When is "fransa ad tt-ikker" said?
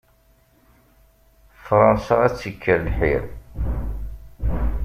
1.65-2.79